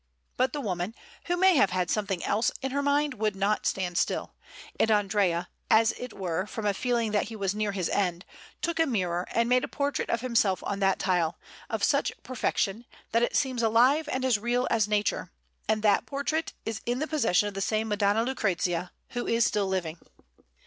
But 0.35 0.51
the 0.51 0.61
woman, 0.61 0.95
who 1.25 1.37
may 1.37 1.55
have 1.57 1.69
had 1.69 1.91
something 1.91 2.23
else 2.23 2.49
in 2.63 2.71
her 2.71 2.81
mind, 2.81 3.13
would 3.13 3.35
not 3.35 3.67
stand 3.67 3.99
still; 3.99 4.33
and 4.79 4.89
Andrea, 4.89 5.47
as 5.69 5.91
it 5.91 6.11
were 6.11 6.47
from 6.47 6.65
a 6.65 6.73
feeling 6.73 7.11
that 7.11 7.25
he 7.25 7.35
was 7.35 7.53
near 7.53 7.71
his 7.71 7.87
end, 7.87 8.25
took 8.63 8.79
a 8.79 8.87
mirror 8.87 9.27
and 9.29 9.47
made 9.47 9.63
a 9.63 9.67
portrait 9.67 10.09
of 10.09 10.21
himself 10.21 10.63
on 10.63 10.79
that 10.79 10.97
tile, 10.97 11.37
of 11.69 11.83
such 11.83 12.13
perfection, 12.23 12.85
that 13.11 13.21
it 13.21 13.35
seems 13.35 13.61
alive 13.61 14.09
and 14.11 14.25
as 14.25 14.39
real 14.39 14.67
as 14.71 14.87
nature; 14.87 15.29
and 15.69 15.83
that 15.83 16.07
portrait 16.07 16.53
is 16.65 16.81
in 16.87 16.97
the 16.97 17.05
possession 17.05 17.47
of 17.47 17.53
the 17.53 17.61
same 17.61 17.87
Madonna 17.87 18.23
Lucrezia, 18.23 18.91
who 19.09 19.27
is 19.27 19.45
still 19.45 19.67
living. 19.67 19.99